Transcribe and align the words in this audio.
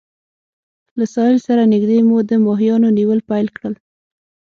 له 0.97 1.05
ساحل 1.13 1.37
سره 1.47 1.63
نږدې 1.73 1.99
مو 2.07 2.17
د 2.29 2.31
ماهیانو 2.45 2.89
نیول 2.97 3.19
پیل 3.29 3.47
کړل. 3.57 3.73